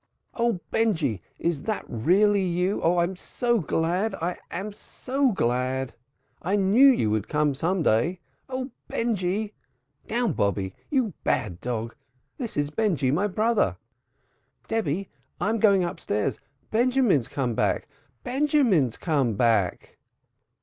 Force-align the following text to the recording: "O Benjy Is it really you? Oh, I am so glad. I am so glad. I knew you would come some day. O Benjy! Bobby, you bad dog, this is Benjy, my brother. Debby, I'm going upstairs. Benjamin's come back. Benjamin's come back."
"O 0.33 0.53
Benjy 0.71 1.21
Is 1.37 1.59
it 1.59 1.83
really 1.87 2.41
you? 2.43 2.81
Oh, 2.81 2.95
I 2.97 3.03
am 3.03 3.15
so 3.15 3.59
glad. 3.59 4.15
I 4.15 4.35
am 4.49 4.71
so 4.73 5.31
glad. 5.31 5.93
I 6.41 6.55
knew 6.55 6.87
you 6.87 7.11
would 7.11 7.27
come 7.27 7.53
some 7.53 7.83
day. 7.83 8.19
O 8.49 8.71
Benjy! 8.87 9.53
Bobby, 10.09 10.73
you 10.89 11.13
bad 11.23 11.61
dog, 11.61 11.93
this 12.39 12.57
is 12.57 12.71
Benjy, 12.71 13.11
my 13.11 13.27
brother. 13.27 13.77
Debby, 14.67 15.07
I'm 15.39 15.59
going 15.59 15.83
upstairs. 15.83 16.39
Benjamin's 16.71 17.27
come 17.27 17.53
back. 17.53 17.87
Benjamin's 18.23 18.97
come 18.97 19.35
back." 19.35 19.99